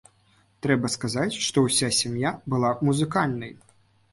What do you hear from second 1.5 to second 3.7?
ўся сям'я была музыкальнай.